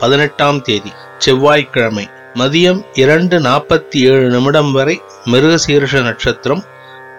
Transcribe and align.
பதினெட்டாம் 0.00 0.62
தேதி 0.62 0.92
செவ்வாய்க்கிழமை 1.18 2.08
மதியம் 2.34 2.84
இரண்டு 2.92 3.38
நாற்பத்தி 3.40 3.98
ஏழு 4.10 4.28
நிமிடம் 4.28 4.72
வரை 4.72 5.00
மிருகசீர்ஷ 5.24 6.02
நட்சத்திரம் 6.02 6.62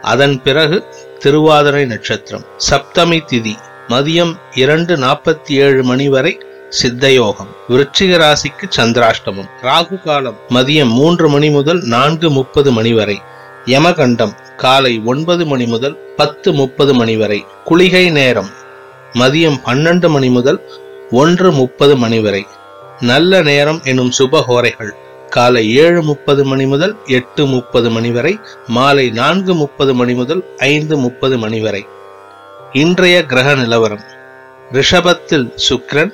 அதன் 0.02 0.42
பிறகு 0.42 0.78
திருவாதிரை 1.20 1.86
நட்சத்திரம். 1.86 2.46
சப்தமி 2.70 3.20
திதி 3.32 3.56
மதியம் 3.88 4.34
இரண்டு 4.56 4.98
நாற்பத்தி 4.98 5.52
ஏழு 5.66 5.84
மணி 5.84 6.10
வரை 6.10 6.40
சித்தயோகம். 6.82 7.52
விருச்சிக 7.70 8.18
ராசிக்கு 8.24 8.66
சந்திராஷ்டமம். 8.78 9.50
ராகு 9.62 10.04
காலம் 10.04 10.38
மதியம் 10.50 10.94
மூன்று 11.00 11.30
மணி 11.30 11.50
முதல் 11.50 11.82
நான்கு 11.84 12.30
முப்பது 12.30 12.72
மணி 12.72 12.94
வரை. 12.94 13.22
யமகண்டம் 13.66 14.34
காலை 14.56 15.02
ஒன்பது 15.06 15.46
மணி 15.46 15.66
முதல் 15.66 15.96
பத்து 16.16 16.54
முப்பது 16.54 16.94
மணி 16.94 17.18
வரை. 17.18 17.46
குளிகை 17.66 18.10
நேரம் 18.12 18.50
மதியம் 19.14 19.60
பன்னெண்டு 19.66 20.10
மணி 20.10 20.30
முதல் 20.30 20.60
ஒன்று 21.12 21.52
முப்பது 21.52 21.98
மணி 21.98 22.20
வரை. 22.20 22.48
நல்ல 23.02 23.42
நேரம் 23.42 23.82
எனும் 23.84 24.12
சுபஹோரைகள் 24.20 24.92
காலை 25.30 25.76
ஏழு 25.76 26.04
முப்பது 26.04 26.46
மணி 26.46 26.66
முதல் 26.66 26.98
எட்டு 27.06 27.46
முப்பது 27.46 27.90
மணி 27.90 28.12
வரை 28.12 28.40
மாலை 28.68 29.10
நான்கு 29.10 29.56
முப்பது 29.56 29.94
மணி 29.94 30.14
முதல் 30.14 30.46
ஐந்து 30.58 30.98
முப்பது 30.98 31.38
மணி 31.38 31.60
வரை. 31.60 31.86
இன்றைய 32.72 33.26
கிரக 33.26 33.56
நிலவரம். 33.56 34.04
ரிஷபத்தில் 34.72 35.52
சுக்ரன் 35.70 36.14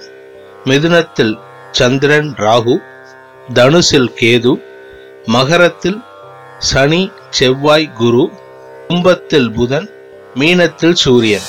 மிதுனத்தில் 0.66 1.40
சந்திரன் 1.72 2.34
ராகு 2.38 2.78
தனுசில் 3.54 4.12
கேது 4.22 4.62
மகரத்தில் 5.26 6.02
சனி 6.60 7.12
செவ்வாய் 7.30 7.92
குரு 7.94 8.32
கும்பத்தில் 8.88 9.52
புதன் 9.52 9.90
மீனத்தில் 10.36 10.94
சூரியன். 10.94 11.48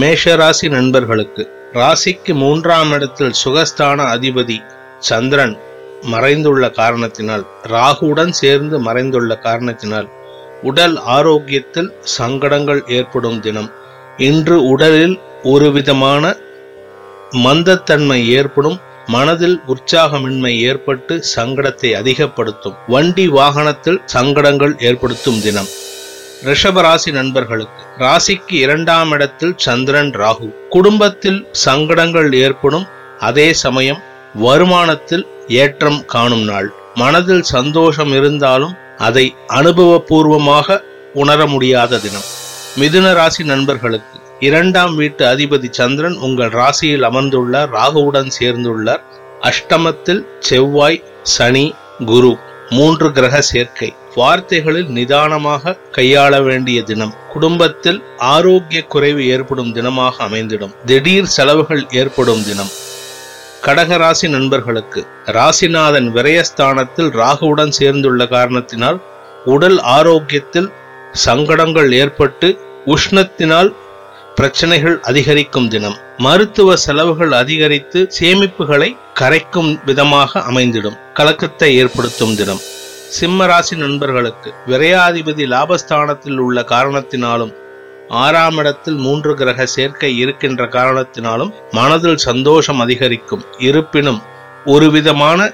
மேஷராசி 0.00 0.68
நண்பர்களுக்கு 0.68 1.53
ராசிக்கு 1.78 2.32
மூன்றாம் 2.34 2.90
இடத்தில் 2.90 3.32
சுகஸ்தான 3.44 4.04
அதிபதி 4.14 4.56
சந்திரன் 4.98 5.54
மறைந்துள்ள 6.12 6.64
காரணத்தினால் 6.70 7.44
ராகுவுடன் 7.72 8.32
சேர்ந்து 8.40 8.76
மறைந்துள்ள 8.80 9.38
காரணத்தினால் 9.38 10.08
உடல் 10.62 10.96
ஆரோக்கியத்தில் 11.16 11.90
சங்கடங்கள் 12.18 12.82
ஏற்படும் 12.98 13.40
தினம். 13.40 13.70
இன்று 14.18 14.56
உடலில் 14.66 15.16
ஒரு 15.42 15.72
விதமான 15.72 16.24
மந்தத்தன்மை 17.44 18.20
ஏற்படும் 18.38 18.78
மனதில் 19.06 19.58
உற்சாகமின்மை 19.66 20.52
ஏற்பட்டு 20.68 21.16
சங்கடத்தை 21.36 21.90
அதிகப்படுத்தும் 22.00 22.76
வண்டி 22.86 23.26
வாகனத்தில் 23.28 24.00
சங்கடங்கள் 24.14 24.76
ஏற்படுத்தும் 24.78 25.40
தினம். 25.40 25.70
ரிஷப 26.42 26.80
ராசி 26.80 27.10
நண்பர்களுக்கு 27.10 27.82
ராசிக்கு 27.98 28.52
இரண்டாம் 28.52 29.10
இடத்தில் 29.10 29.54
சந்திரன் 29.56 30.10
ராகு. 30.10 30.54
குடும்பத்தில் 30.68 31.48
சங்கடங்கள் 31.52 32.32
ஏற்படும் 32.32 32.86
அதே 33.18 33.52
சமயம் 33.52 34.02
வருமானத்தில் 34.42 35.26
ஏற்றம் 35.48 36.04
காணும் 36.04 36.44
நாள். 36.44 36.72
மனதில் 36.94 37.42
சந்தோஷம் 37.42 38.12
இருந்தாலும் 38.12 38.76
அதை 38.96 39.34
அனுபவபூர்வமாக 39.48 40.82
உணர 41.14 41.46
முடியாத 41.46 41.98
தினம். 41.98 42.28
மிதுன 42.78 43.12
ராசி 43.12 43.44
நண்பர்களுக்கு 43.44 44.18
இரண்டாம் 44.40 44.94
வீட்டு 44.94 45.26
அதிபதி 45.26 45.70
சந்திரன் 45.70 46.16
உங்கள் 46.16 46.48
ராசியில் 46.48 47.02
அமர்ந்துள்ளார் 47.02 47.70
ராகுவுடன் 47.70 48.30
சேர்ந்துள்ளார். 48.40 49.02
அஷ்டமத்தில் 49.40 50.26
செவ்வாய் 50.38 51.04
சனி 51.22 51.74
குரு 52.06 52.36
மூன்று 52.70 53.12
கிரக 53.12 53.40
சேர்க்கை. 53.40 53.94
வார்த்தைகளில் 54.14 54.88
நிதானமாக 54.88 55.76
கையாள 55.92 56.42
வேண்டிய 56.42 56.82
தினம். 56.82 57.14
குடும்பத்தில் 57.32 58.02
ஆரோக்கிய 58.16 58.82
குறைவு 58.82 59.26
ஏற்படும் 59.26 59.74
தினமாக 59.74 60.12
அமைந்திடும். 60.18 60.74
திடீர் 60.84 61.24
செலவுகள் 61.24 61.86
ஏற்படும் 61.90 62.44
தினம். 62.44 62.70
கடகராசி 63.62 64.28
நண்பர்களுக்கு 64.28 65.06
ராசிநாதன் 65.26 66.08
விரயஸ்தானத்தில் 66.10 67.10
ராகுவுடன் 67.10 67.68
சேர்ந்துள்ள 67.68 68.26
காரணத்தினால் 68.26 69.00
உடல் 69.44 69.78
ஆரோக்கியத்தில் 69.80 70.72
சங்கடங்கள் 71.12 71.92
ஏற்பட்டு 71.92 72.58
உஷ்ணத்தினால் 72.86 73.74
பிரச்சனைகள் 74.34 75.00
அதிகரிக்கும் 75.00 75.68
தினம். 75.68 75.96
மருத்துவ 76.18 76.76
செலவுகள் 76.76 77.32
அதிகரித்து 77.32 78.10
சேமிப்புகளை 78.20 78.96
கரைக்கும் 79.20 79.84
விதமாக 79.84 80.40
அமைந்திடும். 80.40 80.98
கலக்கத்தை 81.14 81.76
ஏற்படுத்தும் 81.76 82.36
தினம். 82.36 82.60
சிம்ம 83.16 83.46
ராசி 83.46 83.76
நண்பர்களுக்கு 83.76 84.50
விரையாதிபதி 84.66 85.44
லாபஸ்தானத்தில் 85.52 86.38
உள்ள 86.38 86.62
காரணத்தினாலும் 86.62 87.52
ஆறாம் 88.22 88.56
இடத்தில் 88.56 88.96
மூன்று 88.96 89.32
கிரக 89.34 89.66
சேர்க்கை 89.66 90.10
இருக்கின்ற 90.18 90.64
காரணத்தினாலும் 90.64 91.52
மனதில் 91.70 92.16
சந்தோஷம் 92.16 92.80
அதிகரிக்கும். 92.80 93.44
இருப்பினும் 93.58 94.20
ஒரு 94.64 94.90
விதமான 94.90 95.52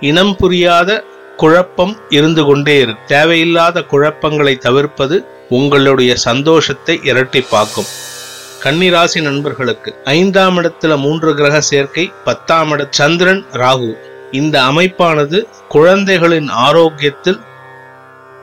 இனம் 0.00 0.36
புரியாத 0.36 1.04
குழப்பம் 1.36 1.96
இருந்து 2.08 2.44
கொண்டே 2.44 2.76
இருக்கும் 2.78 3.10
தேவையில்லாத 3.16 3.84
குழப்பங்களை 3.92 4.54
தவிர்ப்பது 4.58 5.18
உங்களுடைய 5.48 6.14
சந்தோஷத்தை 6.28 7.00
இரட்டிப்பாக்கும். 7.04 7.90
கன்னிராசி 8.64 9.20
நண்பர்களுக்கு 9.20 9.90
ஐந்தாம் 10.04 10.58
இடத்துல 10.58 10.96
மூன்று 10.96 11.32
கிரக 11.34 11.56
சேர்க்கை 11.60 12.12
பத்தாம் 12.24 12.70
இட 12.70 12.86
சந்திரன் 12.90 13.44
ராகு. 13.52 13.92
இந்த 14.40 14.56
அமைப்பானது 14.70 15.38
குழந்தைகளின் 15.68 16.48
ஆரோக்கியத்தில் 16.66 17.40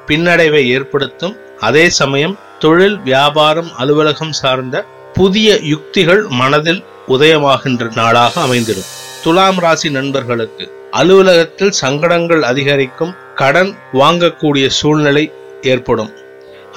பின்னடைவை 0.07 0.63
ஏற்படுத்தும். 0.75 1.35
அதே 1.59 1.85
சமயம் 1.99 2.35
தொழில் 2.63 2.97
வியாபாரம் 3.07 3.69
அலுவலகம் 3.81 4.35
சார்ந்த 4.41 4.85
புதிய 5.13 5.57
யுக்திகள் 5.73 6.21
மனதில் 6.39 6.81
உதயமாகின்ற 7.07 7.85
நாளாக 7.95 8.33
அமைந்திடும். 8.41 8.89
துலாம் 9.23 9.59
ராசி 9.59 9.89
நண்பர்களுக்கு 9.89 10.65
அலுவலகத்தில் 10.91 11.73
சங்கடங்கள் 11.81 12.43
அதிகரிக்கும் 12.51 13.15
கடன் 13.35 13.71
வாங்கக்கூடிய 13.93 14.67
சூழ்நிலை 14.79 15.25
ஏற்படும். 15.73 16.11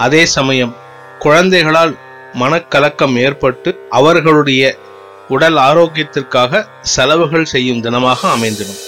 அதே 0.07 0.23
சமயம் 0.37 0.75
குழந்தைகளால் 1.19 1.95
மனக்கலக்கம் 2.41 3.17
ஏற்பட்டு 3.27 3.71
அவர்களுடைய 3.91 4.63
உடல் 5.29 5.59
ஆரோக்கியத்திற்காக 5.69 6.65
செலவுகள் 6.95 7.51
செய்யும் 7.55 7.85
தினமாக 7.85 8.21
அமைந்திடும். 8.37 8.81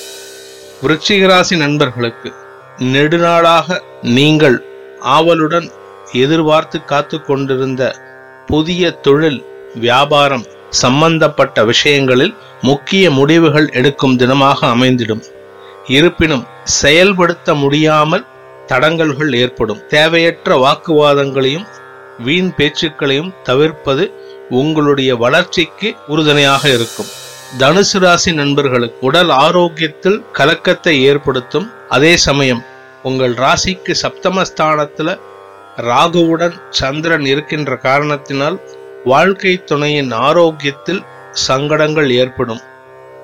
விருச்சிகராசி 0.83 1.57
நண்பர்களுக்கு 1.57 2.31
நெடுநாளாக 2.79 3.79
நீங்கள் 4.17 4.57
ஆவலுடன் 5.01 5.69
எதிர்பார்த்து 6.13 6.85
காத்து 6.85 7.17
கொண்டிருந்த 7.21 7.83
புதிய 8.47 8.91
தொழில் 8.91 9.39
வியாபாரம் 9.75 10.45
சம்பந்தப்பட்ட 10.71 11.65
விஷயங்களில் 11.65 12.35
முக்கிய 12.63 13.11
முடிவுகள் 13.11 13.69
எடுக்கும் 13.73 14.19
தினமாக 14.19 14.59
அமைந்திடும். 14.75 15.23
இருப்பினும் 15.97 16.45
செயல்படுத்த 16.65 17.55
முடியாமல் 17.55 18.27
தடங்கல்கள் 18.67 19.33
ஏற்படும். 19.35 19.83
தேவையற்ற 19.89 20.57
வாக்குவாதங்களையும் 20.65 21.67
வீண் 22.19 22.53
பேச்சுக்களையும் 22.57 23.35
தவிர்ப்பது 23.43 24.05
உங்களுடைய 24.51 25.17
வளர்ச்சிக்கு 25.17 25.95
உறுதுணையாக 26.07 26.69
இருக்கும். 26.69 27.11
தனுசு 27.55 27.99
ராசி 27.99 28.33
நண்பர்களுக்கு 28.33 29.07
உடல் 29.07 29.29
ஆரோக்கியத்தில் 29.29 30.25
கலக்கத்தை 30.33 31.03
ஏற்படுத்தும். 31.03 31.73
அதே 31.89 32.17
சமயம் 32.17 32.65
உங்கள் 33.03 33.35
ராசிக்கு 33.35 33.95
சப்தமஸ்தானத்தில் 34.03 35.19
ராகுவுடன் 35.77 36.57
சந்திரன் 36.71 37.25
இருக்கின்ற 37.25 37.77
காரணத்தினால் 37.77 38.61
வாழ்க்கை 39.05 39.65
துணையின் 39.65 40.13
ஆரோக்கியத்தில் 40.13 41.03
சங்கடங்கள் 41.33 42.11
ஏற்படும். 42.11 42.61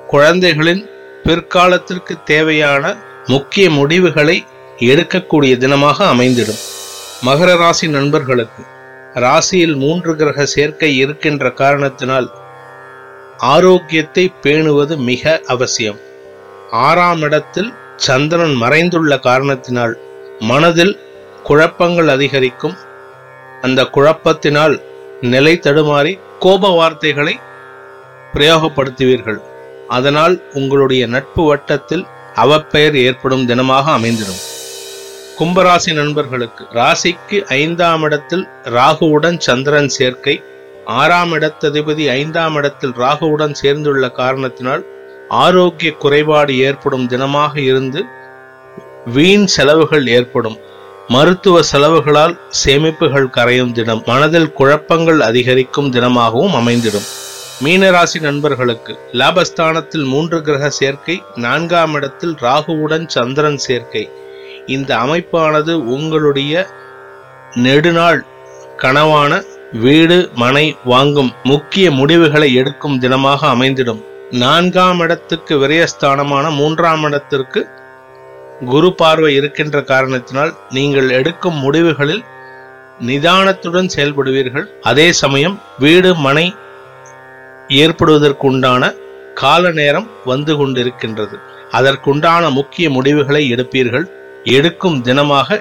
குழந்தைகளின் 0.09 0.89
பிற்காலத்திற்கு 1.25 2.23
தேவையான 2.25 2.97
முக்கிய 3.27 3.71
முடிவுகளை 3.71 4.45
எடுக்கக்கூடிய 4.79 5.55
தினமாக 5.65 5.99
அமைந்திடும். 6.15 6.63
மகர 7.27 7.57
ராசி 7.57 7.89
நண்பர்களுக்கு 7.89 8.63
ராசியில் 9.15 9.77
மூன்று 9.77 10.17
கிரக 10.17 10.45
சேர்க்கை 10.45 10.97
இருக்கின்ற 10.97 11.51
காரணத்தினால் 11.51 12.42
ஆரோக்கியத்தை 13.43 14.33
பேணுவது 14.43 14.97
மிக 14.97 15.41
அவசியம். 15.47 15.99
ஆறாம் 16.71 17.23
இடத்தில் 17.23 17.75
சந்திரன் 17.97 18.55
மறைந்துள்ள 18.55 19.19
காரணத்தினால் 19.19 19.99
மனதில் 20.39 20.99
குழப்பங்கள் 21.43 22.09
அதிகரிக்கும். 22.09 22.77
அந்த 23.63 23.83
குழப்பத்தினால் 23.83 24.83
நிலை 25.21 25.61
தடுமாறி 25.63 26.19
கோப 26.39 26.69
வார்த்தைகளை 26.69 27.39
பிரயோகப்படுத்துவீர்கள். 28.35 29.41
அதனால் 29.89 30.43
உங்களுடைய 30.53 31.07
நட்பு 31.07 31.45
வட்டத்தில் 31.45 32.07
அவப்பெயர் 32.35 32.97
ஏற்படும் 32.97 33.49
தினமாக 33.49 33.85
அமைந்திடும். 33.99 34.43
கும்பராசி 35.39 35.93
நண்பர்களுக்கு 35.93 36.65
ராசிக்கு 36.75 37.39
ஐந்தாம் 37.43 38.03
இடத்தில் 38.03 38.49
ராகுவுடன் 38.65 39.39
சந்திரன் 39.39 39.89
சேர்க்கை 39.89 40.43
ஆறாம் 40.85 41.33
இடத்ததிபதி 41.33 42.09
ஐந்தாம் 42.09 42.55
இடத்தில் 42.55 42.93
ராகுவுடன் 42.93 43.53
சேர்ந்துள்ள 43.53 44.11
காரணத்தினால் 44.11 44.87
ஆரோக்கிய 45.29 45.93
குறைபாடு 45.93 46.59
ஏற்படும் 46.59 47.09
தினமாக 47.09 47.57
இருந்து 47.57 48.05
வீண் 49.05 49.47
செலவுகள் 49.47 50.07
ஏற்படும். 50.07 50.59
மருத்துவ 51.09 51.61
செலவுகளால் 51.73 52.41
சேமிப்புகள் 52.65 53.31
கரையும் 53.31 53.73
தினம். 53.73 54.03
மனதில் 54.07 54.53
குழப்பங்கள் 54.53 55.21
அதிகரிக்கும் 55.21 55.93
தினமாகவும் 55.93 56.55
அமைந்திடும். 56.55 57.09
மீனராசி 57.65 58.21
நண்பர்களுக்கு 58.21 58.99
லாபஸ்தானத்தில் 59.13 60.05
மூன்று 60.05 60.43
கிரக 60.43 60.71
சேர்க்கை 60.71 61.23
நான்காம் 61.35 61.95
இடத்தில் 61.95 62.35
ராகுவுடன் 62.41 63.09
சந்திரன் 63.09 63.59
சேர்க்கை. 63.59 64.11
இந்த 64.67 64.97
அமைப்பானது 64.97 65.73
உங்களுடைய 65.73 66.67
நெடுநாள் 67.55 68.25
கனவான 68.77 69.45
வீடு 69.73 70.31
மனை 70.35 70.77
வாங்கும் 70.85 71.33
முக்கிய 71.43 71.91
முடிவுகளை 71.91 72.55
எடுக்கும் 72.55 73.01
தினமாக 73.01 73.39
அமைந்திடும். 73.55 74.05
நான்காம் 74.31 75.01
இடத்துக்கு 75.01 75.59
விரயஸ்தானமான 75.59 76.55
மூன்றாம் 76.55 77.03
இடத்திற்கு 77.03 77.69
குரு 78.65 78.95
பார்வை 78.95 79.35
இருக்கின்ற 79.35 79.83
காரணத்தினால் 79.83 80.53
நீங்கள் 80.71 81.11
எடுக்கும் 81.11 81.55
முடிவுகளில் 81.55 82.25
நிதானத்துடன் 83.01 83.89
செயல்படுவீர்கள். 83.97 84.67
அதே 84.83 85.13
சமயம் 85.13 85.61
வீடு 85.79 86.15
மனை 86.15 86.55
ஏற்படுவதற்குண்டான 87.69 88.95
கால 89.35 89.71
நேரம் 89.71 90.11
வந்து 90.25 90.57
கொண்டிருக்கின்றது. 90.57 91.39
அதற்குண்டான 91.71 92.51
முக்கிய 92.51 92.91
முடிவுகளை 92.91 93.49
எடுப்பீர்கள். 93.49 94.07
எடுக்கும் 94.45 95.05
தினமாக 95.05 95.61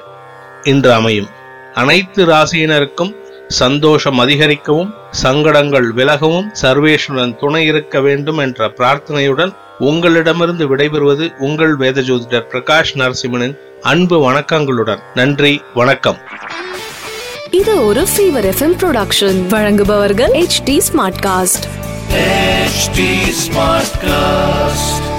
இன்று 0.63 0.93
அமையும். 0.93 1.29
அனைத்து 1.73 2.25
ராசியினருக்கும் 2.25 3.19
சந்தோஷம் 3.51 4.17
அதிகரிக்கவும் 4.17 4.93
சங்கடங்கள் 5.11 5.91
விலகவும் 5.91 6.51
சர்வேஸ்வரன் 6.61 7.35
துணை 7.35 7.65
இருக்க 7.65 8.01
வேண்டும் 8.01 8.37
என்ற 8.37 8.69
பிரார்த்தனையுடன் 8.77 9.53
உங்களிடமிருந்து 9.79 10.75
விடைபெறுவது 10.75 11.31
உங்கள் 11.37 11.75
வேத 11.75 12.01
ஜோதிடர் 12.01 12.47
பிரகாஷ் 12.51 12.93
நரசிம்மனின் 12.93 13.55
அன்பு 13.81 14.31
வணக்கங்களுடன். 14.31 15.01
நன்றி 15.13 15.61
வணக்கம். 15.73 16.17
இது 17.51 17.85
ஒரு 17.85 18.01
ஃபீவர் 18.01 18.47
எஃப்எம் 18.53 18.75
ப்ரொடக்ஷன் 18.81 19.47
வழங்குபவர்கள் 19.47 20.31
H 20.31 20.63
T 20.63 20.81
smartcast 21.25 21.67
HT 22.73 22.99
Smartcast. 23.43 25.10